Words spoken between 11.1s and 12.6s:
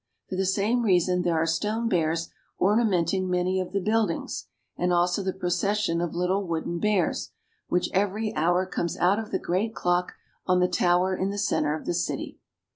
tower in the center of the city.